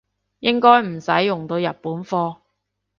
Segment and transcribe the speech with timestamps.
[0.39, 2.37] 應該唔使用到日本貨